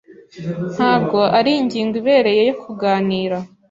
[0.75, 3.37] Ntabwo ari ingingo ibereye yo kuganira.